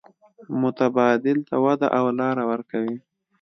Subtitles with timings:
[0.61, 2.97] متبادل ته وده او لار ورکوي.